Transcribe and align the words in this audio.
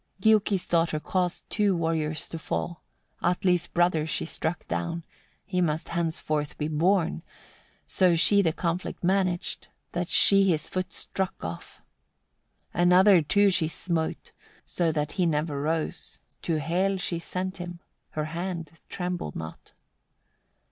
48. 0.17 0.33
Giuki's 0.39 0.67
daughter 0.67 0.99
caused 0.99 1.47
two 1.51 1.75
warriors 1.75 2.27
to 2.29 2.39
fall; 2.39 2.81
Atli's 3.21 3.67
brother 3.67 4.07
she 4.07 4.25
struck 4.25 4.67
down, 4.67 5.03
he 5.45 5.61
must 5.61 5.89
henceforth 5.89 6.57
be 6.57 6.67
borne 6.67 7.21
so 7.85 8.15
she 8.15 8.41
the 8.41 8.51
conflict 8.51 9.03
managed, 9.03 9.67
that 9.91 10.09
she 10.09 10.45
his 10.49 10.67
foot 10.67 10.91
struck 10.91 11.45
off. 11.45 11.81
Another 12.73 13.21
too 13.21 13.51
she 13.51 13.67
smote, 13.67 14.31
so 14.65 14.91
that 14.91 15.11
he 15.11 15.27
never 15.27 15.61
rose, 15.61 16.17
to 16.41 16.59
Hel 16.59 16.97
she 16.97 17.19
sent 17.19 17.57
him: 17.57 17.79
her 18.13 18.25
hand 18.25 18.81
trembled 18.89 19.35
not. 19.35 19.73